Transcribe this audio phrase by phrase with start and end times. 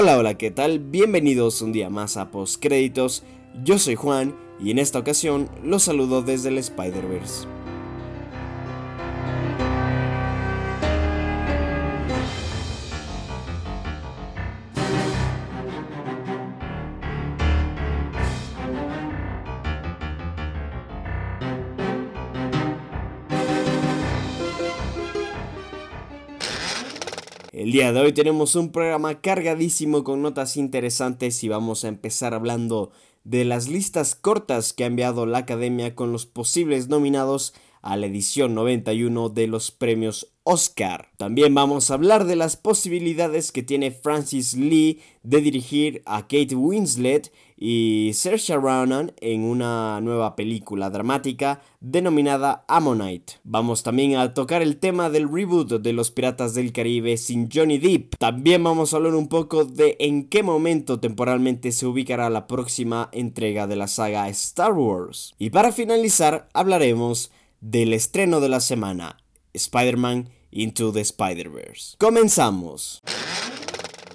[0.00, 0.78] Hola, hola, ¿qué tal?
[0.78, 3.24] Bienvenidos un día más a Postcréditos.
[3.64, 7.48] Yo soy Juan y en esta ocasión los saludo desde el Spider-Verse.
[27.88, 32.90] Día de hoy tenemos un programa cargadísimo con notas interesantes y vamos a empezar hablando
[33.24, 38.04] de las listas cortas que ha enviado la academia con los posibles nominados a la
[38.04, 41.12] edición 91 de los premios Oscar.
[41.16, 46.56] También vamos a hablar de las posibilidades que tiene Francis Lee de dirigir a Kate
[46.56, 53.34] Winslet y Saoirse Ronan en una nueva película dramática denominada Ammonite.
[53.42, 57.78] Vamos también a tocar el tema del reboot de Los Piratas del Caribe sin Johnny
[57.78, 58.14] Depp.
[58.18, 63.08] También vamos a hablar un poco de en qué momento temporalmente se ubicará la próxima
[63.12, 65.34] entrega de la saga Star Wars.
[65.38, 69.16] Y para finalizar hablaremos del estreno de la semana,
[69.52, 71.96] Spider-Man Into the Spider-Verse.
[71.98, 73.02] Comenzamos.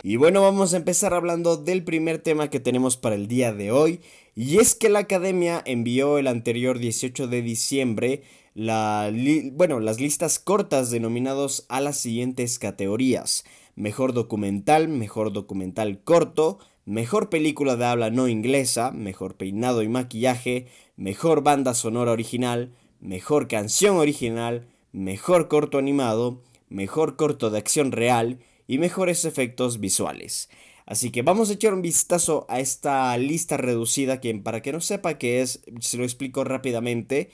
[0.06, 3.72] Y bueno, vamos a empezar hablando del primer tema que tenemos para el día de
[3.72, 4.02] hoy.
[4.36, 8.24] Y es que la academia envió el anterior 18 de diciembre
[8.54, 9.10] la
[9.54, 13.46] bueno, las listas cortas denominados a las siguientes categorías.
[13.78, 20.68] Mejor documental, mejor documental corto, mejor película de habla no inglesa, mejor peinado y maquillaje,
[20.98, 28.40] mejor banda sonora original, mejor canción original, mejor corto animado, mejor corto de acción real
[28.68, 30.50] y mejores efectos visuales.
[30.86, 34.82] Así que vamos a echar un vistazo a esta lista reducida que para que no
[34.82, 37.30] sepa qué es, se lo explico rápidamente.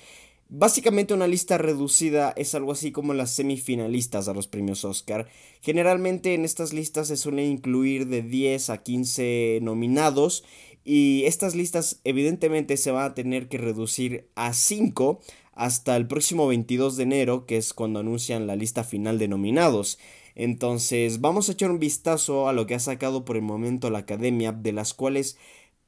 [0.51, 5.27] Básicamente una lista reducida es algo así como las semifinalistas a los premios Oscar.
[5.61, 10.43] Generalmente en estas listas se suele incluir de 10 a 15 nominados
[10.83, 15.19] y estas listas evidentemente se van a tener que reducir a 5
[15.59, 19.99] hasta el próximo 22 de enero, que es cuando anuncian la lista final de nominados.
[20.33, 23.99] Entonces, vamos a echar un vistazo a lo que ha sacado por el momento la
[23.99, 25.37] academia, de las cuales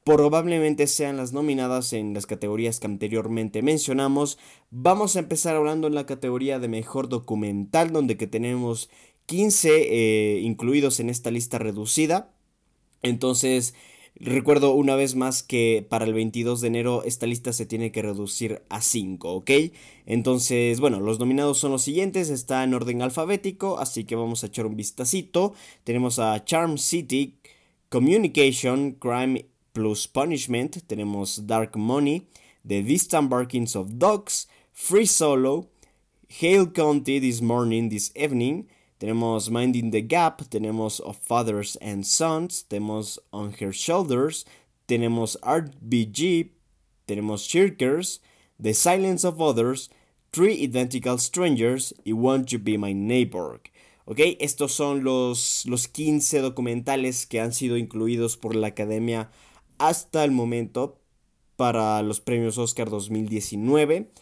[0.04, 4.38] probablemente sean las nominadas en las categorías que anteriormente mencionamos.
[4.70, 8.90] Vamos a empezar hablando en la categoría de mejor documental, donde que tenemos
[9.24, 12.34] 15 eh, incluidos en esta lista reducida.
[13.00, 13.74] Entonces,
[14.16, 18.02] Recuerdo una vez más que para el 22 de enero esta lista se tiene que
[18.02, 19.50] reducir a 5, ¿ok?
[20.06, 24.48] Entonces, bueno, los nominados son los siguientes, está en orden alfabético, así que vamos a
[24.48, 25.54] echar un vistacito.
[25.82, 27.38] Tenemos a Charm City,
[27.88, 32.26] Communication, Crime plus Punishment, tenemos Dark Money,
[32.66, 35.70] The Distant Barkings of Dogs, Free Solo,
[36.40, 38.68] Hale County This Morning, This Evening,
[39.02, 44.46] tenemos Minding the Gap, tenemos Of Fathers and Sons, tenemos On Her Shoulders,
[44.86, 46.52] tenemos RBG,
[47.04, 48.20] tenemos Shirkers,
[48.60, 49.90] The Silence of Others,
[50.30, 53.60] Three Identical Strangers y Won't You Be My Neighbor.
[54.04, 54.20] ¿Ok?
[54.38, 59.32] Estos son los, los 15 documentales que han sido incluidos por la Academia
[59.78, 61.00] hasta el momento
[61.56, 64.12] para los premios Oscar 2019.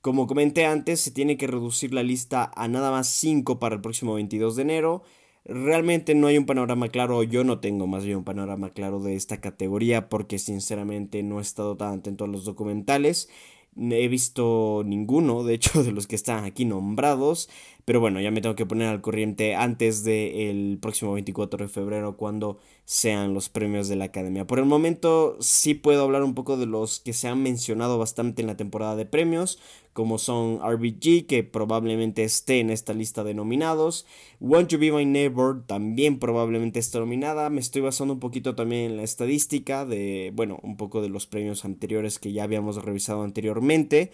[0.00, 3.80] Como comenté antes, se tiene que reducir la lista a nada más 5 para el
[3.80, 5.02] próximo 22 de enero.
[5.44, 9.16] Realmente no hay un panorama claro, yo no tengo más bien un panorama claro de
[9.16, 13.28] esta categoría porque sinceramente no he estado tan atento a los documentales.
[13.76, 17.48] He visto ninguno, de hecho, de los que están aquí nombrados.
[17.88, 22.18] Pero bueno, ya me tengo que poner al corriente antes del próximo 24 de febrero
[22.18, 24.46] cuando sean los premios de la academia.
[24.46, 28.42] Por el momento sí puedo hablar un poco de los que se han mencionado bastante
[28.42, 29.58] en la temporada de premios,
[29.94, 34.04] como son RBG, que probablemente esté en esta lista de nominados.
[34.38, 37.48] Want to Be My Neighbor también probablemente esté nominada.
[37.48, 41.26] Me estoy basando un poquito también en la estadística de, bueno, un poco de los
[41.26, 44.10] premios anteriores que ya habíamos revisado anteriormente.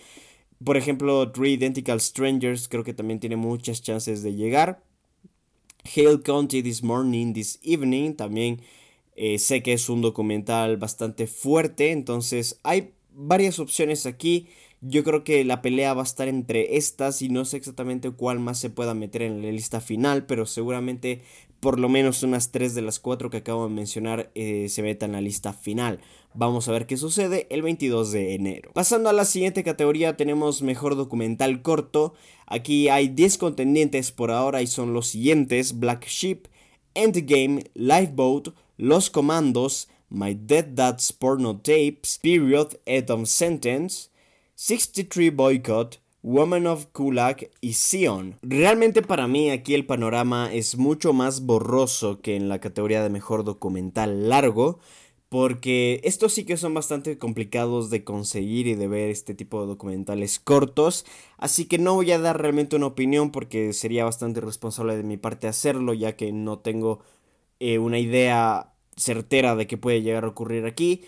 [0.63, 4.83] Por ejemplo, Three Identical Strangers creo que también tiene muchas chances de llegar.
[5.85, 8.61] Hale County This Morning, This Evening también
[9.17, 14.49] eh, sé que es un documental bastante fuerte, entonces hay varias opciones aquí.
[14.87, 18.39] Yo creo que la pelea va a estar entre estas y no sé exactamente cuál
[18.39, 21.23] más se pueda meter en la lista final, pero seguramente
[21.61, 25.11] por lo menos unas 3 de las 4 que acabo de mencionar eh, se metan
[25.11, 26.01] en la lista final.
[26.35, 28.73] Vamos a ver qué sucede el 22 de enero.
[28.75, 32.13] Pasando a la siguiente categoría tenemos mejor documental corto.
[32.47, 35.79] Aquí hay 10 contendientes por ahora y son los siguientes.
[35.79, 36.49] Black Sheep,
[36.93, 42.75] Endgame, Lifeboat, Los Comandos, My Dead Dad's Porno Tapes, Period,
[43.09, 44.11] of Sentence,
[44.55, 48.37] 63 Boycott, Woman of Kulak y Sion.
[48.43, 53.11] Realmente para mí aquí el panorama es mucho más borroso que en la categoría de
[53.11, 54.79] mejor documental largo.
[55.29, 59.67] Porque estos sí que son bastante complicados de conseguir y de ver este tipo de
[59.67, 61.05] documentales cortos.
[61.39, 65.17] Así que no voy a dar realmente una opinión porque sería bastante irresponsable de mi
[65.17, 67.01] parte hacerlo ya que no tengo
[67.59, 71.03] eh, una idea certera de qué puede llegar a ocurrir aquí.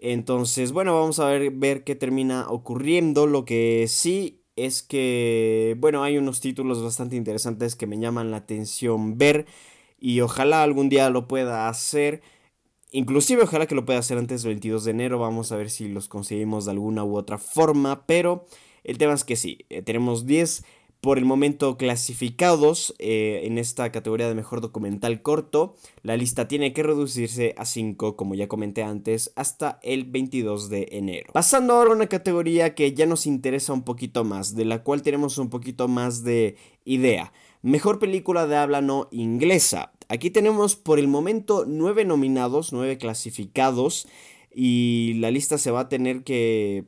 [0.00, 3.26] Entonces, bueno, vamos a ver, ver qué termina ocurriendo.
[3.26, 8.38] Lo que sí es que, bueno, hay unos títulos bastante interesantes que me llaman la
[8.38, 9.46] atención ver
[9.98, 12.22] y ojalá algún día lo pueda hacer.
[12.92, 15.88] Inclusive ojalá que lo pueda hacer antes del 22 de enero, vamos a ver si
[15.88, 18.46] los conseguimos de alguna u otra forma, pero
[18.84, 20.64] el tema es que sí, eh, tenemos 10
[21.00, 25.74] por el momento clasificados eh, en esta categoría de mejor documental corto.
[26.02, 30.88] La lista tiene que reducirse a 5, como ya comenté antes, hasta el 22 de
[30.92, 31.32] enero.
[31.32, 35.02] Pasando ahora a una categoría que ya nos interesa un poquito más, de la cual
[35.02, 37.32] tenemos un poquito más de idea.
[37.62, 39.92] Mejor película de habla no inglesa.
[40.08, 44.06] Aquí tenemos por el momento nueve nominados, nueve clasificados
[44.52, 46.84] y la lista se va a tener que,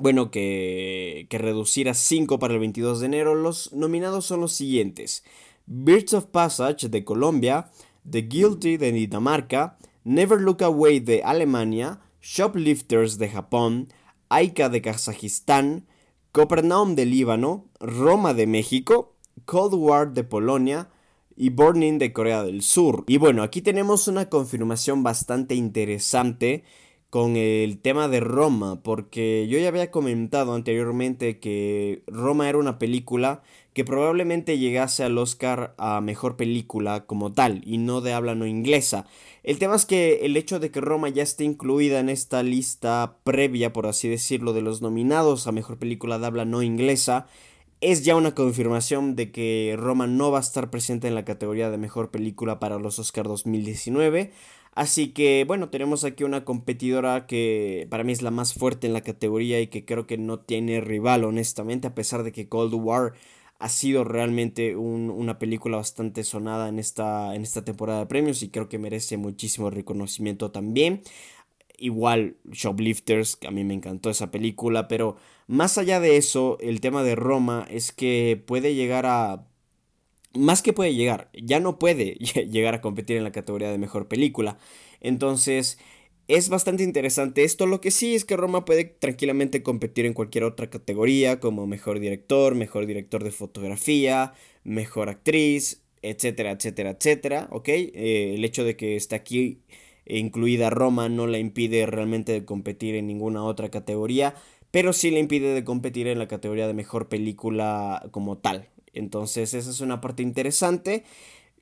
[0.00, 3.34] bueno, que, que reducir a 5 para el 22 de enero.
[3.34, 5.24] Los nominados son los siguientes.
[5.66, 7.70] Birds of Passage de Colombia,
[8.08, 13.88] The Guilty de Dinamarca, Never Look Away de Alemania, Shoplifters de Japón,
[14.28, 15.86] Aika de Kazajistán,
[16.32, 20.88] Copernaum de Líbano, Roma de México, Cold War de Polonia,
[21.40, 23.04] y Burning de Corea del Sur.
[23.06, 26.64] Y bueno, aquí tenemos una confirmación bastante interesante
[27.10, 32.78] con el tema de Roma, porque yo ya había comentado anteriormente que Roma era una
[32.78, 33.42] película
[33.72, 38.46] que probablemente llegase al Oscar a mejor película como tal y no de habla no
[38.46, 39.06] inglesa.
[39.42, 43.18] El tema es que el hecho de que Roma ya esté incluida en esta lista
[43.24, 47.26] previa, por así decirlo, de los nominados a mejor película de habla no inglesa,
[47.80, 51.70] es ya una confirmación de que Roma no va a estar presente en la categoría
[51.70, 54.32] de mejor película para los Oscar 2019.
[54.72, 58.92] Así que bueno, tenemos aquí una competidora que para mí es la más fuerte en
[58.92, 62.74] la categoría y que creo que no tiene rival honestamente, a pesar de que Cold
[62.74, 63.14] War
[63.60, 68.48] ha sido realmente una película bastante sonada en esta, en esta temporada de premios y
[68.48, 71.02] creo que merece muchísimo reconocimiento también.
[71.78, 76.80] Igual Shoplifters, que a mí me encantó esa película, pero más allá de eso, el
[76.80, 79.46] tema de Roma es que puede llegar a...
[80.34, 82.14] Más que puede llegar, ya no puede
[82.50, 84.58] llegar a competir en la categoría de mejor película.
[85.00, 85.78] Entonces,
[86.28, 87.66] es bastante interesante esto.
[87.66, 91.98] Lo que sí es que Roma puede tranquilamente competir en cualquier otra categoría, como mejor
[92.00, 97.48] director, mejor director de fotografía, mejor actriz, etcétera, etcétera, etcétera.
[97.50, 97.68] ¿Ok?
[97.68, 99.62] Eh, el hecho de que esté aquí
[100.18, 104.34] incluida Roma, no la impide realmente de competir en ninguna otra categoría,
[104.70, 108.68] pero sí le impide de competir en la categoría de mejor película como tal.
[108.92, 111.04] Entonces esa es una parte interesante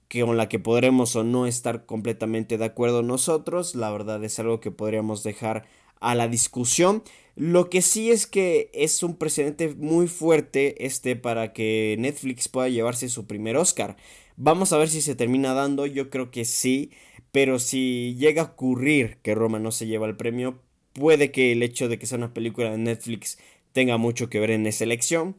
[0.09, 3.75] que con la que podremos o no estar completamente de acuerdo nosotros.
[3.75, 5.67] La verdad es algo que podríamos dejar
[6.01, 7.03] a la discusión.
[7.37, 12.69] Lo que sí es que es un precedente muy fuerte este para que Netflix pueda
[12.69, 13.97] llevarse su primer Oscar.
[14.37, 16.91] Vamos a ver si se termina dando, yo creo que sí.
[17.31, 20.61] Pero si llega a ocurrir que Roma no se lleva el premio,
[20.95, 23.39] puede que el hecho de que sea una película de Netflix
[23.73, 25.37] tenga mucho que ver en esa elección.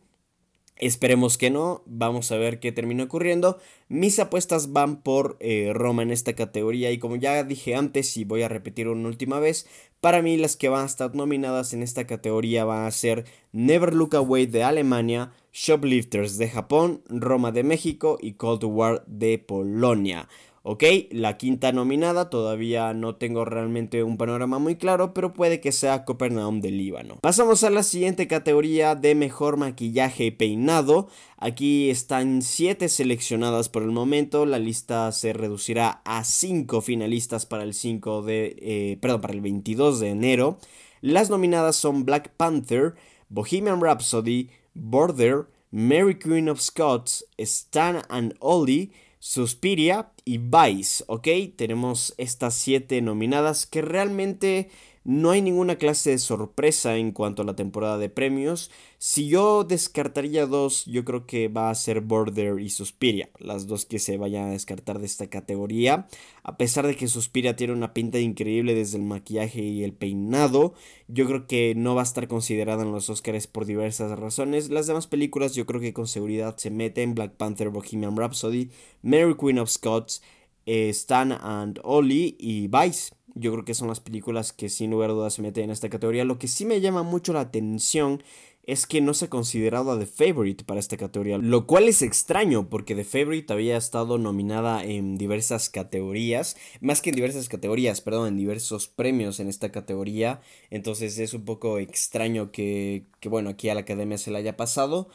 [0.80, 3.60] Esperemos que no, vamos a ver qué termina ocurriendo.
[3.90, 8.24] Mis apuestas van por eh, Roma en esta categoría y como ya dije antes y
[8.24, 9.68] voy a repetir una última vez,
[10.00, 13.94] para mí las que van a estar nominadas en esta categoría van a ser Never
[13.94, 20.30] Look Away de Alemania, Shoplifters de Japón, Roma de México y Cold War de Polonia.
[20.72, 25.72] Ok, la quinta nominada todavía no tengo realmente un panorama muy claro, pero puede que
[25.72, 27.18] sea Copernaum del Líbano.
[27.24, 31.08] Pasamos a la siguiente categoría de mejor maquillaje y peinado.
[31.38, 34.46] Aquí están 7 seleccionadas por el momento.
[34.46, 38.56] La lista se reducirá a 5 finalistas para el 5 de.
[38.62, 40.60] Eh, perdón, para el 22 de enero.
[41.02, 42.94] Las nominadas son Black Panther,
[43.30, 48.92] Bohemian Rhapsody, Border, Mary Queen of Scots, Stan and Ollie.
[49.20, 51.28] Suspiria y Vice, ¿ok?
[51.58, 54.70] Tenemos estas siete nominadas que realmente
[55.10, 58.70] no hay ninguna clase de sorpresa en cuanto a la temporada de premios.
[59.00, 63.88] Si yo descartaría dos, yo creo que va a ser Border y Suspiria, las dos
[63.88, 66.08] que se vayan a descartar de esta categoría.
[66.44, 70.76] A pesar de que Suspiria tiene una pinta increíble desde el maquillaje y el peinado,
[71.08, 74.70] yo creo que no va a estar considerada en los Oscars por diversas razones.
[74.70, 78.70] Las demás películas yo creo que con seguridad se meten Black Panther, Bohemian Rhapsody,
[79.02, 80.22] Mary Queen of Scots,
[80.68, 83.19] eh, Stan and Ollie y Vice.
[83.36, 85.90] Yo creo que son las películas que sin lugar a dudas se meten en esta
[85.90, 86.26] categoría.
[86.26, 88.24] Lo que sí me llama mucho la atención
[88.64, 92.02] es que no se ha considerado a The Favorite para esta categoría, lo cual es
[92.04, 98.02] extraño porque The Favorite había estado nominada en diversas categorías, más que en diversas categorías,
[98.02, 103.50] perdón, en diversos premios en esta categoría, entonces es un poco extraño que, que bueno,
[103.50, 105.10] aquí a la academia se le haya pasado.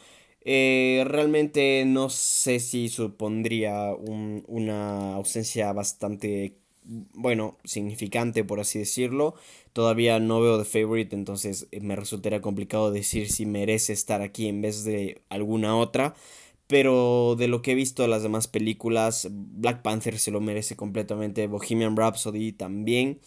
[0.47, 9.35] Eh, realmente no sé si supondría una ausencia bastante, bueno, significante, por así decirlo.
[9.73, 14.47] Todavía no veo The Favorite, entonces eh, me resultaría complicado decir si merece estar aquí
[14.47, 16.15] en vez de alguna otra.
[16.67, 20.75] Pero de lo que he visto de las demás películas, Black Panther se lo merece
[20.75, 23.19] completamente, Bohemian Rhapsody también.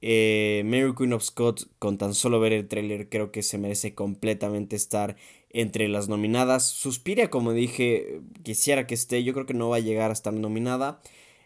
[0.00, 3.94] Eh, Mary Queen of Scott, con tan solo ver el tráiler, creo que se merece
[3.94, 5.16] completamente estar
[5.50, 6.68] entre las nominadas.
[6.68, 10.34] Suspiria, como dije, quisiera que esté, yo creo que no va a llegar a estar
[10.34, 11.00] nominada.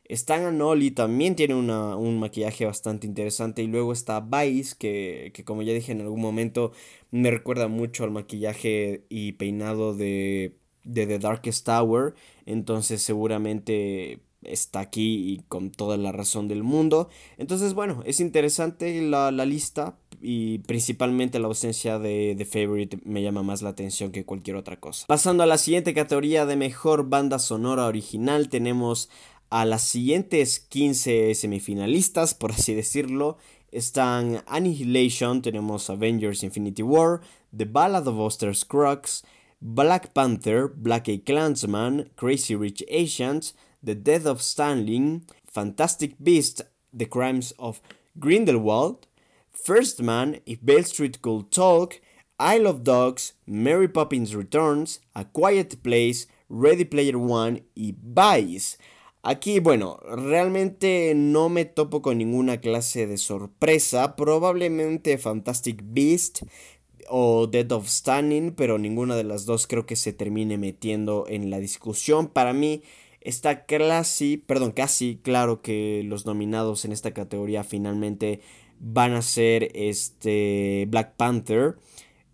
[0.09, 3.63] Stan Anoli también tiene un maquillaje bastante interesante.
[3.63, 6.73] Y luego está Vice, que, que, como ya dije en algún momento,
[7.11, 12.15] me recuerda mucho al maquillaje y peinado de, de The Darkest Tower.
[12.47, 17.09] Entonces seguramente está aquí y con toda la razón del mundo.
[17.37, 23.43] Entonces, bueno, es interesante la, lista y principalmente la ausencia de The Favorite me llama
[23.43, 25.07] más la atención que cualquier otra cosa.
[25.07, 29.11] Pasando a la siguiente categoría de mejor banda sonora original, tenemos
[29.51, 33.39] a las siguientes 15 semifinalistas, por así decirlo.
[33.71, 37.21] Están Annihilation, tenemos Avengers Infinity War,
[37.57, 39.25] The Ballad of Buster Scruggs,
[39.61, 46.63] Black Panther, Black A Clansman, Crazy Rich Asians, The Death of Stanley, Fantastic Beast,
[46.93, 47.81] The Crimes of
[48.19, 49.07] Grindelwald,
[49.51, 52.01] First Man, If Bale Street Could Talk,
[52.39, 58.79] Isle of Dogs, Mary Poppins Returns, A Quiet Place, Ready Player One y Vice.
[59.23, 64.17] Aquí, bueno, realmente no me topo con ninguna clase de sorpresa.
[64.17, 66.43] Probablemente Fantastic Beast
[67.09, 71.51] o Death of Stunning, pero ninguna de las dos creo que se termine metiendo en
[71.51, 72.29] la discusión.
[72.29, 72.83] Para mí,
[73.21, 78.41] Está casi, perdón, casi claro que los nominados en esta categoría finalmente
[78.81, 81.77] van a ser este Black Panther,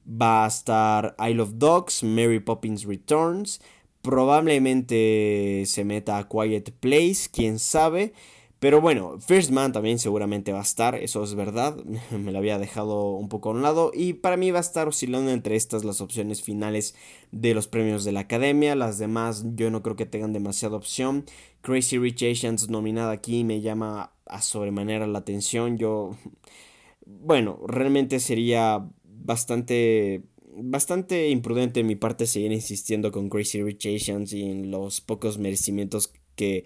[0.06, 3.60] va a estar Isle of Dogs, Mary Poppins Returns,
[4.04, 8.12] probablemente se meta a Quiet Place, quién sabe.
[8.58, 11.76] Pero bueno, First Man también seguramente va a estar, eso es verdad,
[12.10, 14.88] me lo había dejado un poco a un lado y para mí va a estar
[14.88, 16.94] oscilando entre estas las opciones finales
[17.32, 21.24] de los premios de la academia, las demás yo no creo que tengan demasiada opción.
[21.62, 26.16] Crazy Rich Asians nominada aquí me llama a sobremanera la atención, yo,
[27.06, 30.22] bueno, realmente sería bastante
[30.56, 35.38] bastante imprudente de mi parte seguir insistiendo con Crazy Rich Asians y en los pocos
[35.38, 36.64] merecimientos que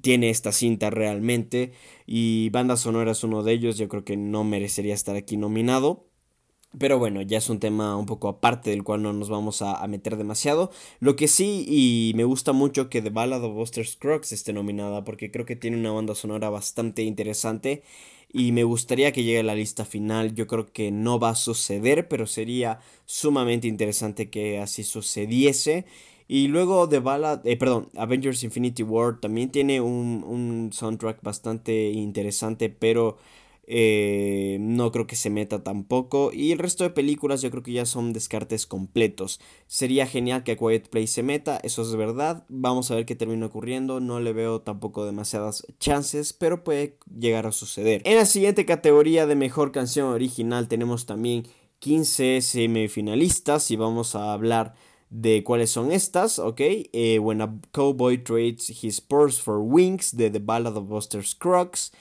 [0.00, 1.72] tiene esta cinta realmente
[2.06, 6.08] y banda sonora es uno de ellos, yo creo que no merecería estar aquí nominado.
[6.78, 9.86] Pero bueno, ya es un tema un poco aparte del cual no nos vamos a,
[9.86, 10.70] meter demasiado.
[11.00, 15.04] Lo que sí, y me gusta mucho que The Ballad of Buster Scruggs esté nominada,
[15.04, 17.82] porque creo que tiene una banda sonora bastante interesante.
[18.32, 20.34] Y me gustaría que llegue a la lista final.
[20.34, 25.86] Yo creo que no va a suceder, pero sería sumamente interesante que así sucediese.
[26.28, 32.68] Y luego The Ballad, eh, perdón, Avengers Infinity War también tiene un, soundtrack bastante interesante,
[32.68, 33.16] pero
[33.66, 36.30] eh, no creo que se meta tampoco.
[36.32, 39.40] Y el resto de películas yo creo que ya son descartes completos.
[39.66, 42.44] Sería genial que Quiet Place se meta, eso es verdad.
[42.48, 44.00] Vamos a ver qué termina ocurriendo.
[44.00, 48.02] No le veo tampoco demasiadas chances, pero puede llegar a suceder.
[48.04, 51.44] En la siguiente categoría de mejor canción original tenemos también
[51.80, 54.74] 15 semifinalistas y vamos a hablar
[55.10, 56.60] de cuáles son estas, ¿ok?
[56.60, 61.92] Eh, when a Cowboy Trades His Purse for Wings, de The Ballad of Buster Scruggs,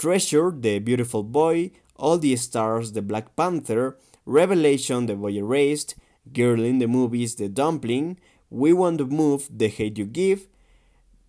[0.00, 5.94] Treasure, The Beautiful Boy, All the Stars, The Black Panther, Revelation, The Boy Erased,
[6.32, 10.48] Girl in the Movies, The Dumpling, We Want to Move, The Hate You Give,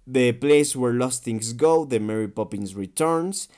[0.07, 3.49] The Place Where Lost Things Go, The Mary Poppins Returns,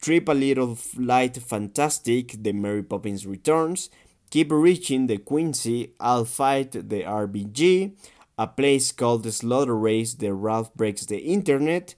[0.00, 3.90] Trip a Little Light Fantastic, The Mary Poppins Returns,
[4.30, 7.92] Keep Reaching the Quincy, I'll Fight the RBG,
[8.38, 11.94] A Place Called the Slaughter Race, The Ralph Breaks the Internet,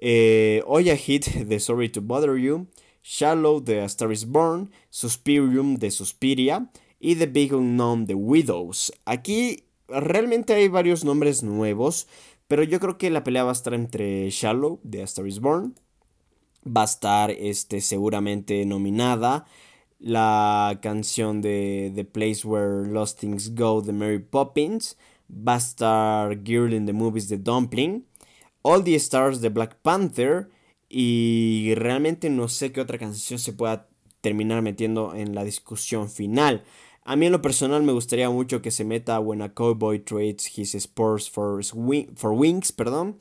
[0.00, 2.66] eh, Oya Hit, The Sorry to Bother You,
[3.02, 8.92] Shallow, The Star is Born, Suspirium, The Suspiria y The Big Unknown, The Widows.
[9.04, 12.06] Aquí realmente hay varios nombres nuevos,
[12.48, 15.74] pero yo creo que la pelea va a estar entre Shallow, The Star is Born,
[16.66, 19.46] va a estar este, seguramente nominada
[19.98, 24.96] la canción de The Place Where Lost Things Go de Mary Poppins,
[25.30, 28.04] va a estar Girl in the Movies de Dumpling,
[28.62, 30.48] All the Stars de Black Panther
[30.88, 33.88] y realmente no sé qué otra canción se pueda
[34.20, 36.64] terminar metiendo en la discusión final.
[37.04, 40.56] A mí en lo personal me gustaría mucho que se meta When a Cowboy Trades
[40.56, 43.16] His Spurs for, for Wings, perdón,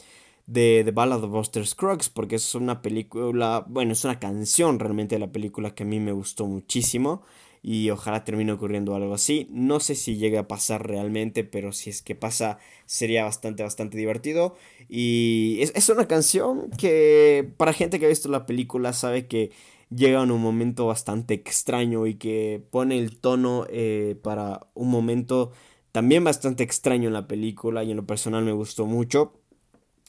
[0.48, 5.16] de The Ballad of Buster Scruggs, porque es una película, bueno, es una canción realmente
[5.16, 7.22] de la película que a mí me gustó muchísimo
[7.62, 9.48] y ojalá termine ocurriendo algo así.
[9.52, 13.98] No sé si llegue a pasar realmente, pero si es que pasa sería bastante, bastante
[13.98, 14.56] divertido.
[14.88, 19.52] Y es, es una canción que para gente que ha visto la película sabe que
[19.90, 25.52] llega en un momento bastante extraño y que pone el tono eh, para un momento
[25.92, 29.34] también bastante extraño en la película y en lo personal me gustó mucho.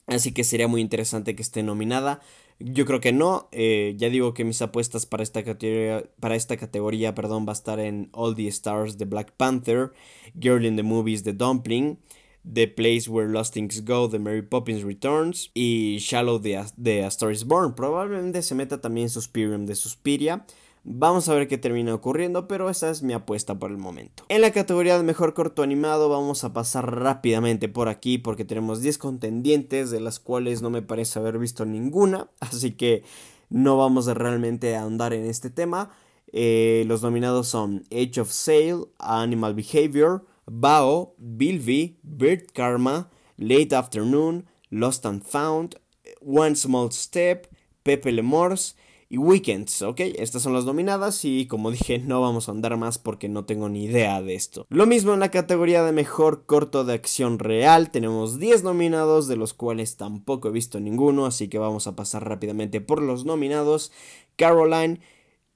[0.07, 2.21] Así que sería muy interesante que esté nominada.
[2.61, 3.49] Yo creo que no.
[3.53, 7.55] Eh, ya digo que mis apuestas para esta categoría, para esta categoría perdón, va a
[7.55, 9.93] estar en All the Stars de Black Panther,
[10.39, 11.99] Girl in the Movies de Dumpling,
[12.45, 17.09] The Place Where Lost Things Go de Mary Poppins Returns y Shallow de, de A
[17.09, 17.75] Star is Born.
[17.75, 20.45] Probablemente se meta también Suspirium de Suspiria.
[20.83, 24.25] Vamos a ver qué termina ocurriendo, pero esa es mi apuesta por el momento.
[24.29, 28.81] En la categoría de mejor corto animado vamos a pasar rápidamente por aquí porque tenemos
[28.81, 33.05] 10 contendientes de las cuales no me parece haber visto ninguna, así que
[33.51, 35.91] no vamos a realmente a ahondar en este tema.
[36.33, 44.47] Eh, los nominados son Age of Sail, Animal Behavior, Bao, Bilby, Bird Karma, Late Afternoon,
[44.71, 45.77] Lost and Found,
[46.23, 47.49] One Small Step,
[47.83, 48.77] Pepe Lemors
[49.13, 50.01] y Weekends, ¿ok?
[50.01, 53.69] Estas son las nominadas y como dije no vamos a andar más porque no tengo
[53.69, 54.67] ni idea de esto.
[54.71, 59.35] Lo mismo en la categoría de mejor corto de acción real, tenemos 10 nominados de
[59.35, 63.91] los cuales tampoco he visto ninguno, así que vamos a pasar rápidamente por los nominados.
[64.37, 65.01] Caroline,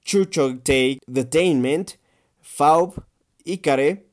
[0.02, 1.92] Chucho Take, Detainment,
[2.42, 3.04] Faub,
[3.44, 4.08] Icare,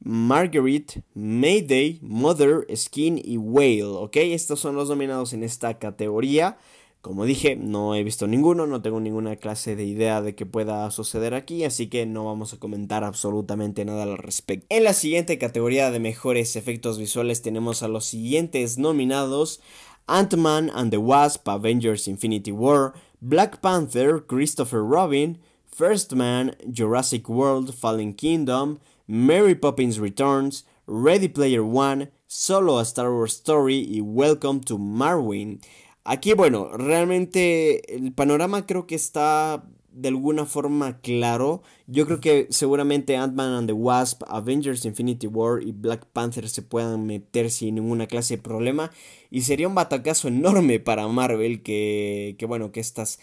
[0.00, 4.16] Marguerite, Mayday, Mother, Skin y Whale, ¿ok?
[4.16, 6.58] Estos son los nominados en esta categoría.
[7.00, 10.90] Como dije, no he visto ninguno, no tengo ninguna clase de idea de que pueda
[10.90, 14.66] suceder aquí, así que no vamos a comentar absolutamente nada al respecto.
[14.68, 19.60] En la siguiente categoría de mejores efectos visuales tenemos a los siguientes nominados.
[20.08, 25.38] Ant-Man and the Wasp, Avengers Infinity War, Black Panther, Christopher Robin,
[25.70, 33.10] First Man, Jurassic World, Fallen Kingdom, Mary Poppins Returns, Ready Player One, Solo a Star
[33.10, 35.60] Wars Story y Welcome to Marwin.
[36.04, 41.62] Aquí, bueno, realmente el panorama creo que está de alguna forma claro.
[41.86, 46.62] Yo creo que seguramente Ant-Man and the Wasp, Avengers Infinity War y Black Panther se
[46.62, 48.90] puedan meter sin ninguna clase de problema.
[49.30, 53.20] Y sería un batacazo enorme para Marvel que, que bueno, que estas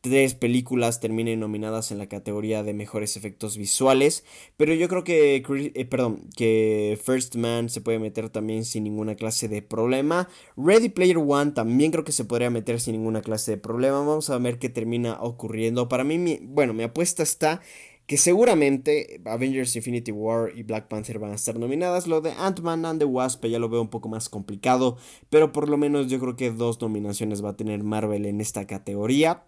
[0.00, 4.24] tres películas terminen nominadas en la categoría de mejores efectos visuales.
[4.56, 5.36] Pero yo creo que,
[5.74, 10.28] eh, perdón, que First Man se puede meter también sin ninguna clase de problema.
[10.56, 13.98] Ready Player One también creo que se podría meter sin ninguna clase de problema.
[13.98, 15.88] Vamos a ver qué termina ocurriendo.
[15.88, 17.60] Para mí, bueno, mi apuesta está
[18.08, 22.06] que seguramente Avengers Infinity War y Black Panther van a estar nominadas.
[22.06, 24.96] Lo de Ant-Man and the Wasp ya lo veo un poco más complicado,
[25.28, 28.66] pero por lo menos yo creo que dos nominaciones va a tener Marvel en esta
[28.66, 29.44] categoría.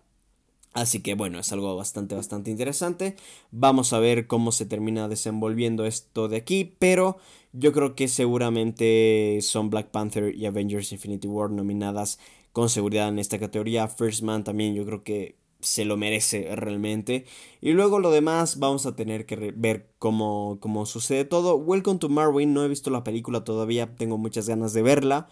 [0.73, 3.17] Así que bueno, es algo bastante, bastante interesante.
[3.51, 7.19] Vamos a ver cómo se termina desenvolviendo esto de aquí, pero
[7.53, 12.21] yo creo que seguramente son Black Panther y Avengers Infinity War nominadas
[12.53, 13.89] con seguridad en esta categoría.
[13.89, 17.27] First Man también yo creo que se lo merece realmente.
[17.61, 21.57] Y luego lo demás vamos a tener que ver cómo, cómo sucede todo.
[21.57, 25.29] Welcome to Marwin, no he visto la película todavía, tengo muchas ganas de verla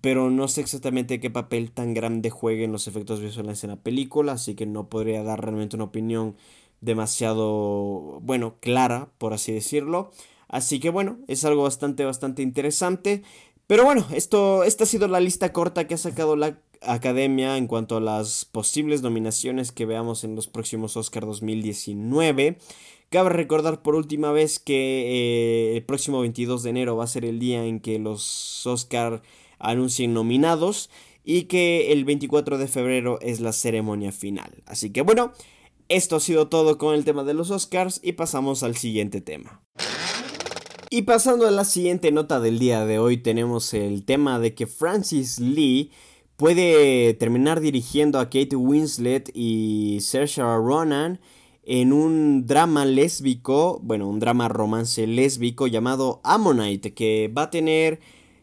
[0.00, 4.32] pero no sé exactamente qué papel tan grande jueguen los efectos visuales en la película,
[4.32, 6.36] así que no podría dar realmente una opinión
[6.80, 10.10] demasiado, bueno, clara, por así decirlo.
[10.48, 13.22] Así que bueno, es algo bastante, bastante interesante.
[13.66, 17.66] Pero bueno, esto, esta ha sido la lista corta que ha sacado la academia en
[17.66, 22.58] cuanto a las posibles nominaciones que veamos en los próximos Oscar 2019.
[23.10, 27.24] Cabe recordar por última vez que eh, el próximo 22 de enero va a ser
[27.24, 29.22] el día en que los Oscar
[29.60, 30.90] anuncien nominados
[31.24, 34.62] y que el 24 de febrero es la ceremonia final.
[34.66, 35.32] Así que bueno,
[35.88, 39.62] esto ha sido todo con el tema de los Oscars y pasamos al siguiente tema.
[40.90, 44.66] Y pasando a la siguiente nota del día de hoy tenemos el tema de que
[44.66, 45.92] Francis Lee
[46.36, 51.20] puede terminar dirigiendo a Kate Winslet y Saoirse Ronan
[51.62, 58.00] en un drama lésbico, bueno, un drama romance lésbico llamado Ammonite que va a tener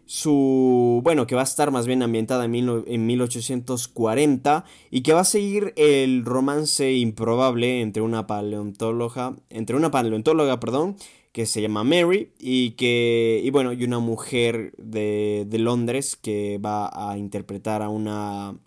[0.08, 5.20] su, bueno, que va a estar más bien ambientada en, en 1840 y que va
[5.20, 10.96] a seguir el romance improbable entre una paleontóloga, entre una paleontóloga, perdón,
[11.34, 16.58] que se llama Mary y que, y bueno, y una mujer de, de Londres que
[16.58, 18.58] va a interpretar a una,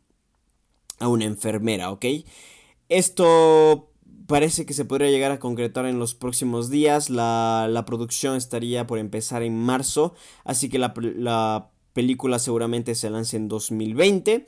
[0.99, 2.05] a una enfermera, ¿ok?
[2.91, 3.90] Esto
[4.31, 7.11] parece que se podría llegar a concretar en los próximos días.
[7.11, 10.15] La, producción estaría por empezar en marzo,
[10.45, 14.47] así que la, la película seguramente se lance en 2020.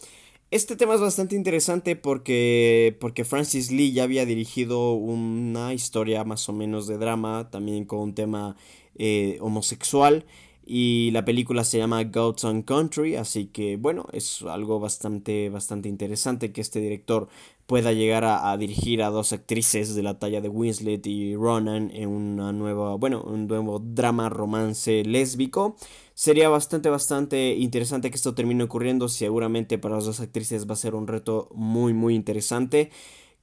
[0.52, 6.48] Este tema es bastante interesante porque, porque Francis Lee ya había dirigido una historia más
[6.48, 8.54] o menos de drama, también con un tema
[8.94, 10.24] eh, homosexual.
[10.64, 15.88] Y la película se llama Goats on Country, así que bueno, es algo bastante, bastante
[15.88, 17.28] interesante que este director
[17.66, 22.08] pueda llegar a, dirigir a dos actrices de la talla de Winslet y Ronan en
[22.08, 25.76] una nueva, bueno, un nuevo drama romance lésbico.
[26.14, 29.08] Sería bastante, bastante interesante que esto termine ocurriendo.
[29.08, 32.90] Seguramente para las dos actrices va a ser un reto muy, muy interesante.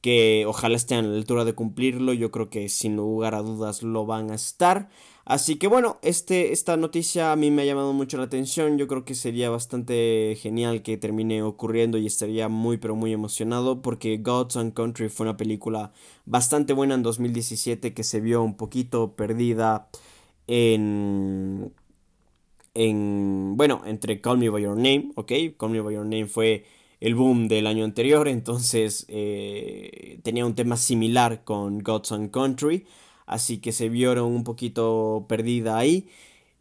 [0.02, 2.14] Que ojalá estén a la altura de cumplirlo.
[2.14, 4.90] Yo creo que sin lugar a dudas lo van a estar.
[5.30, 8.80] Así que bueno, este, esta noticia a mí me ha llamado mucho la atención.
[8.80, 13.84] Yo creo que sería bastante genial que termine ocurriendo y estaría muy pero muy emocionado
[13.84, 15.92] porque Gods and Country fue una película
[16.26, 19.90] bastante buena en 2017 que se vio un poquito perdida
[20.48, 21.74] en...
[22.74, 25.32] En, bueno, entre Call Me By Your Name, ¿ok?
[25.58, 26.66] Call Me By Your Name fue
[27.00, 32.86] el boom del año anterior, entonces eh, tenía un tema similar con Gods and Country
[33.30, 36.08] así que se vieron un poquito perdida ahí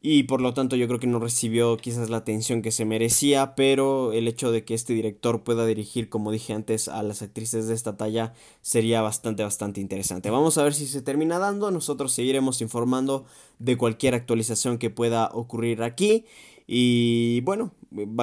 [0.00, 3.56] y por lo tanto yo creo que no recibió quizás la atención que se merecía,
[3.56, 7.66] pero el hecho de que este director pueda dirigir, como dije antes, a las actrices
[7.66, 10.30] de esta talla sería bastante, bastante interesante.
[10.30, 13.26] Vamos a ver si se termina dando, nosotros seguiremos informando
[13.58, 16.24] de cualquier actualización que pueda ocurrir aquí.
[16.68, 17.72] Y bueno,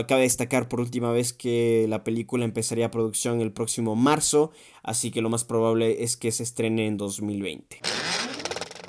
[0.08, 5.22] cabe destacar por última vez que la película empezaría producción el próximo marzo, así que
[5.22, 7.82] lo más probable es que se estrene en 2020.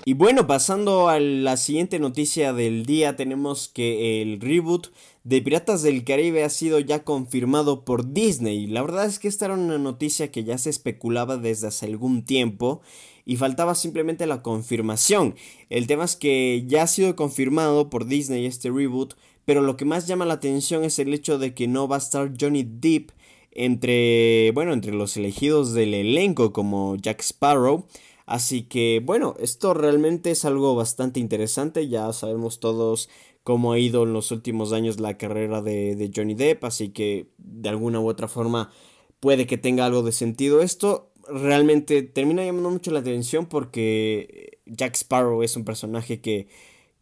[0.09, 4.87] Y bueno, pasando a la siguiente noticia del día, tenemos que el reboot
[5.25, 8.69] de Piratas del Caribe ha sido ya confirmado por Disney.
[8.69, 12.25] La verdad es que esta era una noticia que ya se especulaba desde hace algún
[12.25, 12.83] tiempo
[13.25, 15.35] y faltaba simplemente la confirmación.
[15.71, 19.15] El tema es que ya ha sido confirmado por Disney este reboot,
[19.45, 21.99] pero lo que más llama la atención es el hecho de que no va a
[21.99, 23.11] estar Johnny Depp
[23.51, 27.87] entre, bueno, entre los elegidos del elenco como Jack Sparrow.
[28.27, 33.09] Así que bueno, esto realmente es algo bastante interesante, ya sabemos todos
[33.45, 37.69] cómo ha ido en los últimos años la carrera de, Johnny Depp, así que de
[37.69, 38.73] alguna u otra forma
[39.21, 41.13] puede que tenga algo de sentido esto.
[41.29, 46.49] Realmente termina llamando mucho la atención porque Jack Sparrow es un personaje que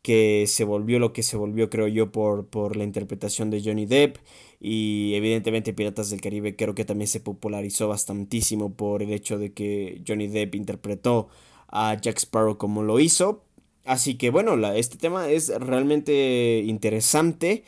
[0.04, 3.86] que se volvió lo que se volvió, creo yo, por, por la interpretación de Johnny
[3.86, 4.18] Depp.
[4.60, 9.52] Y evidentemente Piratas del Caribe creo que también se popularizó bastantísimo por el hecho de
[9.52, 11.28] que Johnny Depp interpretó
[11.68, 13.44] a Jack Sparrow como lo hizo.
[13.84, 17.64] Así que bueno, este tema es realmente interesante.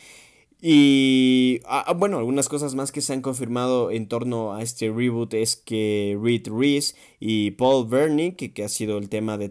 [0.61, 4.91] Y ah, ah, bueno, algunas cosas más que se han confirmado en torno a este
[4.91, 9.51] reboot es que Reed Reese y Paul Wernick, que, que, ha sido el tema de,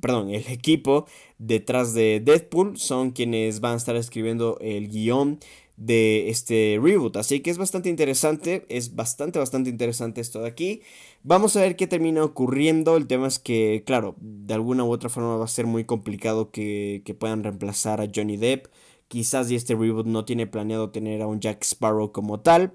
[0.00, 1.06] perdón, el equipo
[1.38, 5.40] detrás de Deadpool, son quienes van a estar escribiendo el guion
[5.76, 7.16] de este reboot.
[7.16, 10.82] Así que es bastante interesante, es bastante, bastante interesante esto de aquí.
[11.22, 12.96] Vamos a ver qué termina ocurriendo.
[12.96, 16.50] El tema es que, claro, de alguna u otra forma va a ser muy complicado
[16.50, 18.66] que, que puedan reemplazar a Johnny Depp.
[19.08, 22.74] Quizás y este reboot no tiene planeado tener a un Jack Sparrow como tal.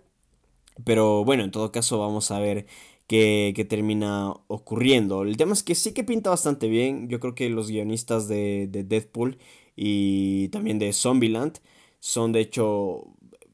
[0.86, 2.66] Pero bueno, en todo caso vamos a ver
[3.08, 5.24] qué, termina ocurriendo.
[5.24, 7.10] El tema es que sí que pinta bastante bien.
[7.10, 9.38] Yo creo que los guionistas de, de Deadpool
[9.76, 11.60] y también de Zombieland
[12.00, 13.08] son de hecho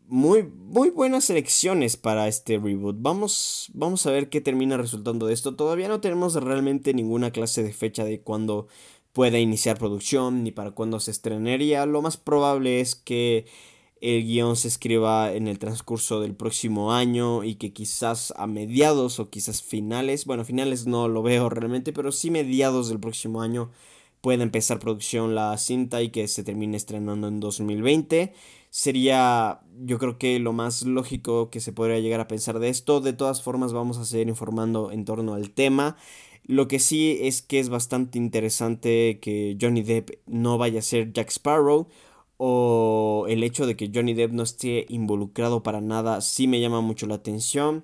[0.07, 2.97] muy, muy buenas elecciones para este reboot.
[2.99, 5.55] Vamos, vamos a ver qué termina resultando de esto.
[5.55, 8.67] Todavía no tenemos realmente ninguna clase de fecha de cuándo
[9.13, 11.85] pueda iniciar producción ni para cuándo se estrenaría.
[11.85, 13.45] Lo más probable es que
[14.01, 19.19] el guion se escriba en el transcurso del próximo año y que quizás a mediados
[19.19, 23.71] o quizás finales, bueno, finales no lo veo realmente, pero sí mediados del próximo año
[24.25, 28.33] pueda empezar producción la cinta y que se termine estrenando en 2020.
[28.71, 33.01] Sería yo creo que lo más lógico que se podría llegar a pensar de esto.
[33.01, 35.95] De todas formas vamos a seguir informando en torno al tema.
[36.43, 41.13] Lo que sí es que es bastante interesante que Johnny Depp no vaya a ser
[41.13, 41.87] Jack Sparrow
[42.37, 46.81] o el hecho de que Johnny Depp no esté involucrado para nada sí me llama
[46.81, 47.83] mucho la atención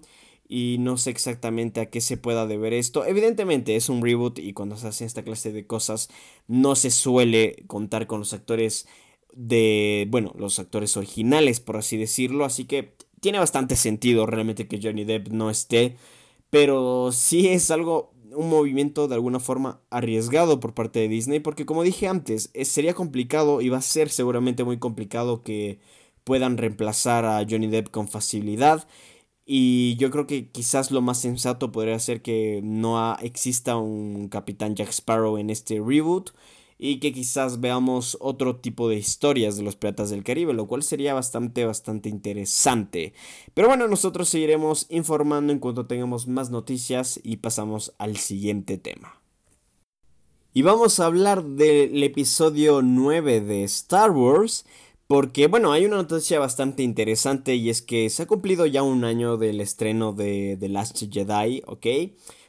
[0.53, 3.05] y no sé exactamente a qué se pueda deber esto.
[3.05, 6.09] Evidentemente es un reboot y cuando se hacen esta clase de cosas
[6.49, 8.85] no se suele contar con los actores
[9.33, 14.81] de, bueno, los actores originales por así decirlo, así que tiene bastante sentido realmente que
[14.83, 15.95] Johnny Depp no esté,
[16.49, 21.65] pero sí es algo un movimiento de alguna forma arriesgado por parte de Disney, porque
[21.65, 25.79] como dije antes, sería complicado y va a ser seguramente muy complicado que
[26.25, 28.85] puedan reemplazar a Johnny Depp con facilidad.
[29.53, 34.77] Y yo creo que quizás lo más sensato podría ser que no exista un Capitán
[34.77, 36.29] Jack Sparrow en este reboot
[36.77, 40.83] y que quizás veamos otro tipo de historias de los piratas del Caribe, lo cual
[40.83, 43.13] sería bastante, bastante interesante.
[43.53, 49.21] Pero bueno, nosotros seguiremos informando en cuanto tengamos más noticias y pasamos al siguiente tema.
[50.53, 54.65] Y vamos a hablar del episodio 9 de Star Wars.
[55.11, 59.03] Porque, bueno, hay una noticia bastante interesante y es que se ha cumplido ya un
[59.03, 61.85] año del estreno de The Last Jedi, ¿ok?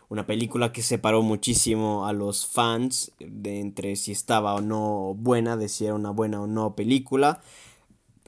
[0.09, 5.57] una película que separó muchísimo a los fans de entre si estaba o no buena,
[5.57, 7.41] de si era una buena o no película.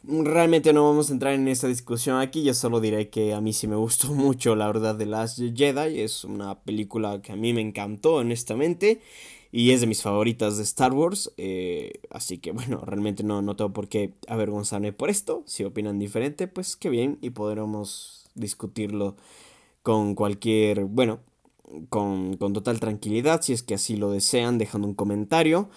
[0.03, 3.53] Realmente no vamos a entrar en esa discusión aquí, yo solo diré que a mí
[3.53, 7.53] sí me gustó mucho la verdad de Last Jedi, es una película que a mí
[7.53, 9.01] me encantó honestamente
[9.57, 13.55] y es de mis favoritas de Star Wars, eh, así que bueno, realmente no, no
[13.55, 19.15] tengo por qué avergonzarme por esto, si opinan diferente pues qué bien y podremos discutirlo
[19.83, 21.21] con cualquier, bueno,
[21.89, 25.71] con, total tranquilidad si es que así lo desean, dejando un comentario.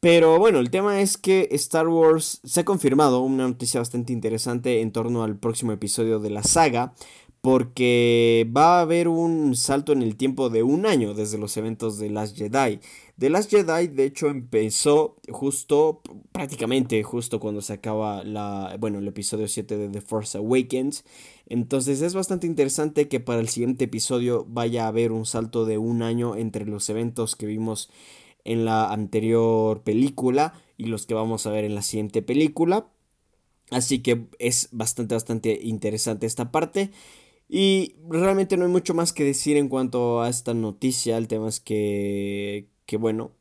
[0.00, 4.80] Pero bueno, el tema es que Star Wars se ha confirmado una noticia bastante interesante
[4.80, 6.94] en torno al próximo episodio de la saga,
[7.40, 11.98] porque va a haber un salto en el tiempo de un año desde los eventos
[11.98, 12.80] de Last Jedi.
[13.18, 19.08] The Last Jedi, de hecho, empezó justo, prácticamente justo cuando se acaba la, bueno, el
[19.08, 21.04] episodio 7 de The Force Awakens.
[21.46, 25.78] Entonces es bastante interesante que para el siguiente episodio vaya a haber un salto de
[25.78, 27.90] un año entre los eventos que vimos
[28.44, 32.86] en la anterior película y los que vamos a ver en la siguiente película.
[33.70, 36.90] Así que es bastante, bastante interesante esta parte.
[37.52, 41.18] Y realmente no hay mucho más que decir en cuanto a esta noticia.
[41.18, 43.32] El tema es que, que bueno,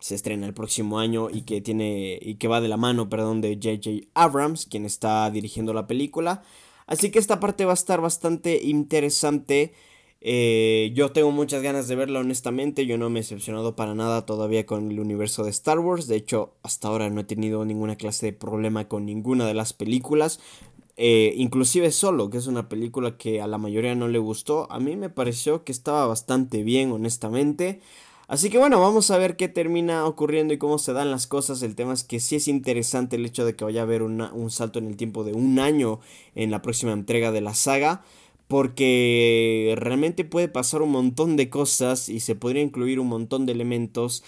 [0.00, 3.40] se estrena el próximo año y que tiene y que va de la mano, perdón,
[3.40, 6.42] de JJ Abrams, quien está dirigiendo la película.
[6.88, 9.72] Así que esta parte va a estar bastante interesante.
[10.20, 12.84] Eh, yo tengo muchas ganas de verla, honestamente.
[12.84, 16.08] Yo no me he decepcionado para nada todavía con el universo de Star Wars.
[16.08, 19.72] De hecho, hasta ahora no he tenido ninguna clase de problema con ninguna de las
[19.72, 20.40] películas.
[20.96, 24.70] Eh, inclusive solo, que es una película que a la mayoría no le gustó.
[24.72, 27.80] A mí me pareció que estaba bastante bien, honestamente.
[28.28, 31.62] Así que bueno, vamos a ver qué termina ocurriendo y cómo se dan las cosas.
[31.62, 34.50] El tema es que sí es interesante el hecho de que vaya a haber un
[34.50, 36.00] salto en el tiempo de un año
[36.34, 38.02] en la próxima entrega de la saga.
[38.48, 43.52] Porque realmente puede pasar un montón de cosas y se podría incluir un montón de
[43.52, 44.22] elementos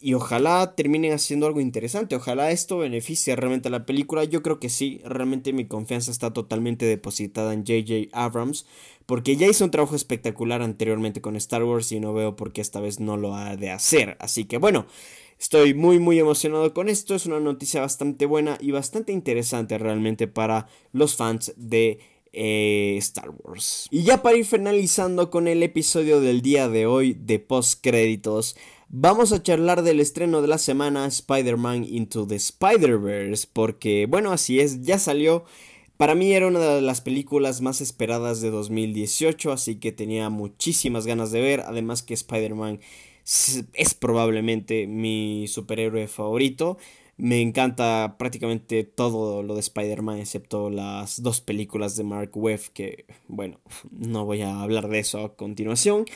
[0.00, 2.16] y ojalá terminen haciendo algo interesante.
[2.16, 4.24] Ojalá esto beneficie realmente a la película.
[4.24, 5.02] Yo creo que sí.
[5.04, 8.66] Realmente mi confianza está totalmente depositada en JJ Abrams.
[9.04, 12.62] Porque ya hizo un trabajo espectacular anteriormente con Star Wars y no veo por qué
[12.62, 14.16] esta vez no lo ha de hacer.
[14.20, 14.86] Así que bueno.
[15.38, 20.28] Estoy muy muy emocionado con esto, es una noticia bastante buena y bastante interesante realmente
[20.28, 21.98] para los fans de
[22.34, 23.88] eh, Star Wars.
[23.90, 28.54] Y ya para ir finalizando con el episodio del día de hoy de post créditos,
[28.92, 34.58] Vamos a charlar del estreno de la semana Spider-Man Into the Spider-Verse porque bueno, así
[34.58, 35.44] es, ya salió.
[35.96, 41.06] Para mí era una de las películas más esperadas de 2018, así que tenía muchísimas
[41.06, 42.80] ganas de ver, además que Spider-Man
[43.74, 46.76] es probablemente mi superhéroe favorito.
[47.16, 53.04] Me encanta prácticamente todo lo de Spider-Man, excepto las dos películas de Mark Webb, que
[53.28, 53.60] bueno,
[53.92, 56.06] no voy a hablar de eso a continuación.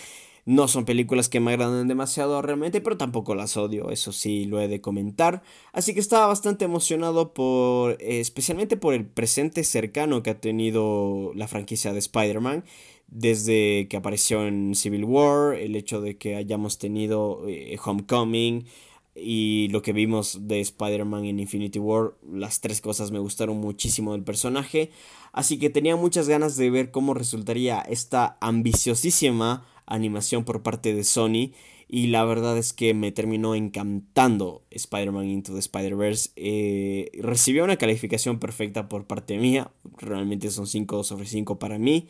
[0.46, 4.61] No son películas que me agradan demasiado realmente, pero tampoco las odio, eso sí lo
[4.61, 5.42] he de comentar.
[5.72, 11.48] Así que estaba bastante emocionado por, especialmente por el presente cercano que ha tenido la
[11.48, 12.64] franquicia de Spider-Man.
[13.09, 18.66] Desde que apareció en Civil War, el hecho de que hayamos tenido eh, Homecoming
[19.14, 24.12] y lo que vimos de Spider-Man en Infinity War, las tres cosas me gustaron muchísimo
[24.12, 24.90] del personaje.
[25.33, 31.04] Así que tenía muchas ganas de ver cómo resultaría esta ambiciosísima animación por parte de
[31.04, 31.52] Sony
[31.88, 36.30] y la verdad es que me terminó encantando Spider-Man Into the Spider-Verse.
[36.36, 42.08] Eh, recibió una calificación perfecta por parte mía, realmente son 5 sobre 5 para mí.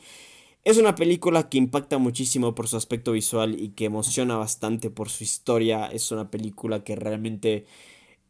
[0.64, 5.10] Es una película que impacta muchísimo por su aspecto visual y que emociona bastante por
[5.10, 5.86] su historia.
[5.86, 7.66] Es una película que realmente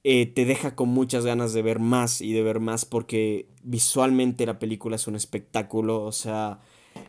[0.03, 4.47] eh, te deja con muchas ganas de ver más y de ver más porque visualmente
[4.47, 6.03] la película es un espectáculo.
[6.03, 6.59] O sea,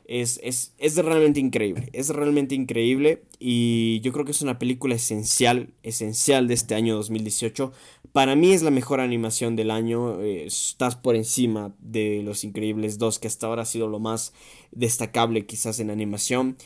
[0.05, 5.69] es, es, realmente increíble, es realmente increíble y yo creo que es una película esencial,
[5.83, 7.71] esencial de este año 2018.
[8.11, 12.97] Para mí es la mejor animación del año, eh, estás por encima de Los Increíbles
[12.97, 14.33] 2, que hasta ahora ha sido lo más
[14.71, 16.57] destacable quizás en animación.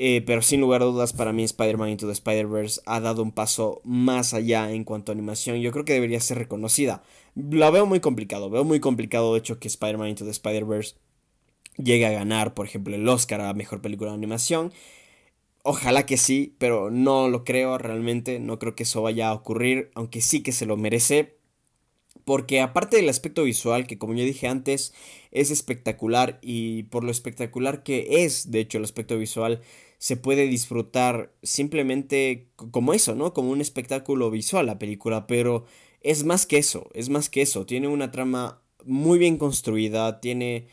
[0.00, 3.32] Eh, pero sin lugar a dudas, para mí Spider-Man Into the Spider-Verse ha dado un
[3.32, 5.56] paso más allá en cuanto a animación.
[5.56, 7.02] Yo creo que debería ser reconocida.
[7.34, 10.94] La veo muy complicado, veo muy complicado de hecho que Spider-Man Into the Spider-Verse
[11.82, 14.72] llegue a ganar, por ejemplo, el Oscar a Mejor Película de Animación.
[15.62, 19.90] Ojalá que sí, pero no lo creo realmente, no creo que eso vaya a ocurrir,
[19.94, 21.36] aunque sí que se lo merece.
[22.24, 24.94] Porque aparte del aspecto visual, que como yo dije antes,
[25.30, 29.62] es espectacular y por lo espectacular que es, de hecho, el aspecto visual,
[29.98, 33.32] se puede disfrutar simplemente como eso, ¿no?
[33.34, 35.64] Como un espectáculo visual la película, pero
[36.02, 40.66] es más que eso, es más que eso, tiene una trama muy bien construida, tiene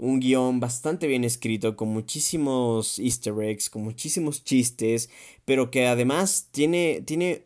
[0.00, 5.10] un guion bastante bien escrito, con muchísimos easter eggs, con muchísimos chistes,
[5.44, 7.44] pero que además tiene, tiene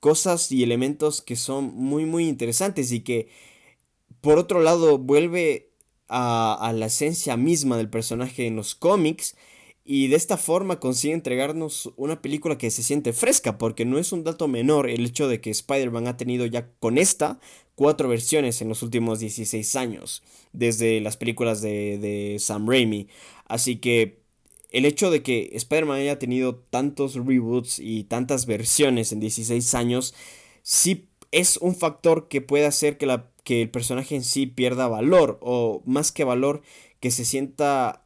[0.00, 3.28] cosas y elementos que son muy muy interesantes y que
[4.20, 5.70] por otro lado vuelve
[6.08, 9.34] a, a la esencia misma del personaje en los cómics
[9.90, 14.12] y de esta forma consigue entregarnos una película que se siente fresca, porque no es
[14.12, 17.40] un dato menor el hecho de que Spider-Man ha tenido ya con esta
[17.74, 20.22] cuatro versiones en los últimos 16 años,
[20.52, 23.08] desde las películas de, Sam Raimi.
[23.46, 24.20] Así que
[24.72, 30.14] el hecho de que Spider-Man haya tenido tantos reboots y tantas versiones en 16 años,
[30.60, 34.86] sí es un factor que puede hacer que, la, que el personaje en sí pierda
[34.86, 36.60] valor, o más que valor,
[37.00, 38.02] que se sienta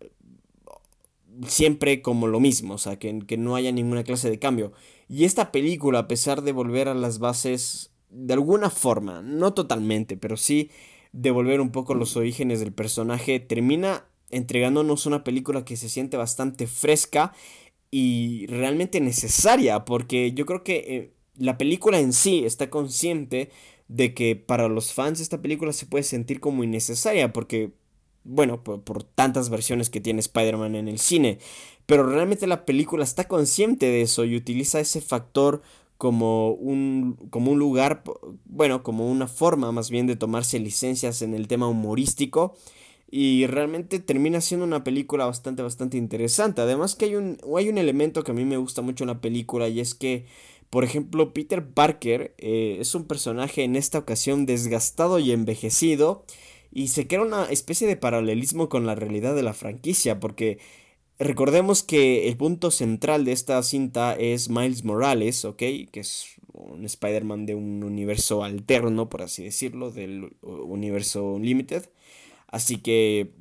[1.47, 4.73] siempre como lo mismo, o sea, que, que, no haya ninguna clase de cambio.
[5.09, 10.17] Y esta película, a pesar de volver a las bases de alguna forma, no totalmente,
[10.17, 10.71] pero sí
[11.13, 16.17] de volver un poco los orígenes del personaje, termina entregándonos una película que se siente
[16.17, 17.33] bastante fresca
[17.91, 23.51] y realmente necesaria, porque yo creo que eh, la película en sí está consciente
[23.89, 27.73] de que para los fans esta película se puede sentir como innecesaria, porque
[28.25, 31.39] bueno, por, tantas versiones que tiene Spider-Man en el cine.
[31.87, 35.63] Pero realmente la película está consciente de eso y utiliza ese factor
[35.99, 38.03] como un, como un lugar,
[38.45, 42.57] bueno, como una forma más bien de tomarse licencias en el tema humorístico.
[43.11, 46.63] Y realmente termina siendo una película bastante, bastante interesante.
[46.63, 49.21] Además que hay un, hay un elemento que a mí me gusta mucho en la
[49.21, 50.25] película y es que,
[50.71, 56.25] por ejemplo, Peter Parker eh, es un personaje en esta ocasión desgastado y envejecido
[56.73, 60.59] y se crea una especie de paralelismo con la realidad de la franquicia, porque
[61.19, 65.59] recordemos que el punto central de esta cinta es Miles Morales, ¿ok?
[65.59, 71.89] Que es un Spider-Man de un universo alterno, por así decirlo, del universo Limited.
[72.49, 73.33] Así que...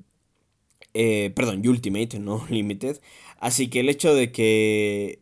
[0.94, 3.00] Eh, perdón, Ultimate, no Limited.
[3.40, 5.22] Así que el hecho de que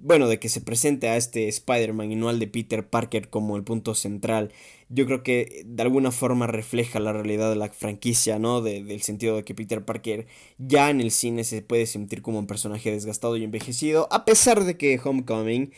[0.00, 3.56] bueno, de que se presente a este Spider-Man y no al de Peter Parker como
[3.56, 4.52] el punto central,
[4.88, 8.60] yo creo que de alguna forma refleja la realidad de la franquicia, ¿no?
[8.62, 10.26] del sentido de que Peter Parker
[10.58, 14.64] ya en el cine se puede sentir como un personaje desgastado y envejecido, a pesar
[14.64, 15.72] de que Homecoming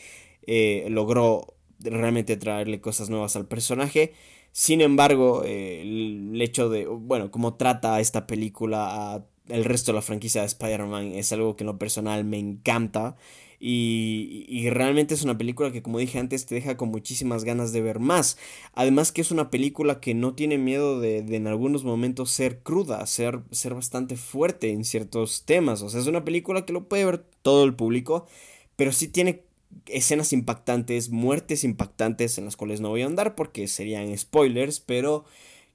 [0.47, 4.13] eh, logró realmente traerle cosas nuevas al personaje.
[4.51, 9.95] Sin embargo, eh, el hecho de, bueno, cómo trata esta película a el resto de
[9.97, 13.15] la franquicia de Spider-Man es algo que en lo personal me encanta.
[13.63, 17.81] Y, realmente es una película que como dije antes te deja con muchísimas ganas de
[17.81, 18.37] ver más.
[18.73, 23.05] Además que es una película que no tiene miedo de, en algunos momentos ser cruda,
[23.05, 25.83] ser, ser bastante fuerte en ciertos temas.
[25.83, 28.25] O sea, es una película que lo puede ver todo el público,
[28.75, 29.43] pero sí tiene
[29.85, 35.23] escenas impactantes, muertes impactantes en las cuales no voy a andar porque serían spoilers, pero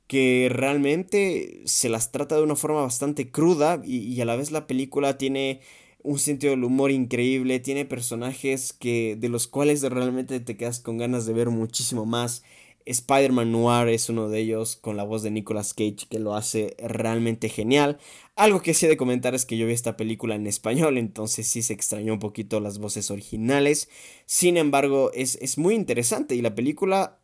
[0.09, 4.67] que realmente se las trata de una forma bastante cruda y a la vez la
[4.67, 5.61] película tiene
[6.07, 10.99] un sentido del humor increíble, tiene personajes que de los cuales realmente te quedas con
[10.99, 12.45] ganas de ver muchísimo más.
[12.87, 16.77] Spider-Man Noir es uno de ellos con la voz de Nicolas Cage que lo hace
[16.79, 17.99] realmente genial.
[18.37, 21.49] Algo que sí he de comentar es que yo vi esta película en español, entonces
[21.49, 23.89] sí se extrañó un poquito las voces originales.
[24.27, 27.19] Sin embargo, es, es muy interesante y la película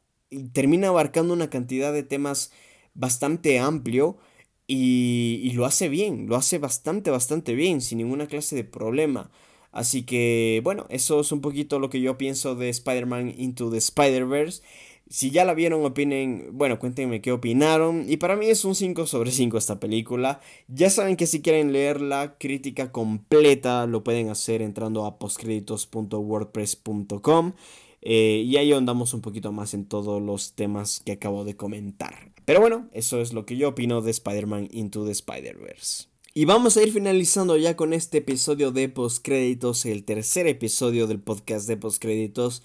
[0.52, 2.50] termina abarcando una cantidad de temas
[2.94, 4.18] bastante amplio
[4.66, 9.30] y, lo hace bien, lo hace bastante, bastante bien, sin ninguna clase de problema.
[9.70, 13.78] Así que, bueno, eso es un poquito lo que yo pienso de Spider-Man Into the
[13.78, 14.62] Spider-Verse.
[15.08, 18.04] Si ya la vieron, opinen, bueno, cuéntenme qué opinaron.
[18.08, 20.40] Y para mí es un 5 sobre 5 esta película.
[20.68, 27.52] Ya saben que si quieren leer la crítica completa, lo pueden hacer entrando a postcreditos.wordpress.com.
[28.02, 32.31] Eh, y ahí andamos un poquito más en todos los temas que acabo de comentar.
[32.44, 36.06] Pero bueno, eso es lo que yo opino de Spider-Man Into the Spider-Verse.
[36.34, 41.20] Y vamos a ir finalizando ya con este episodio de postcréditos, el tercer episodio del
[41.20, 42.62] podcast de postcréditos.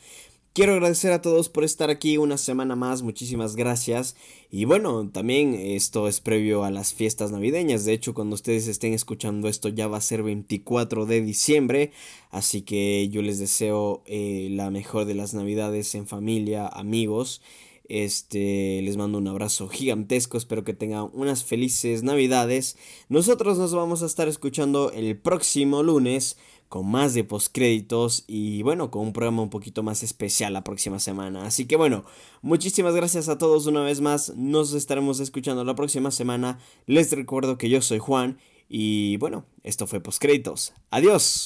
[0.57, 4.15] Quiero agradecer a todos por estar aquí una semana más, muchísimas gracias.
[4.49, 8.93] Y bueno, también esto es previo a las fiestas navideñas, de hecho cuando ustedes estén
[8.93, 11.91] escuchando esto ya va a ser 24 de diciembre,
[12.31, 17.41] así que yo les deseo eh, la mejor de las navidades en familia, amigos.
[17.89, 22.77] Este, les mando un abrazo gigantesco, espero que tengan unas felices navidades.
[23.09, 26.37] Nosotros nos vamos a estar escuchando el próximo lunes
[26.69, 30.99] con más de postcréditos y bueno, con un programa un poquito más especial la próxima
[30.99, 31.45] semana.
[31.45, 32.03] Así que bueno,
[32.41, 34.33] muchísimas gracias a todos una vez más.
[34.35, 36.59] Nos estaremos escuchando la próxima semana.
[36.85, 38.37] Les recuerdo que yo soy Juan
[38.69, 40.73] y bueno, esto fue postcréditos.
[40.89, 41.45] Adiós.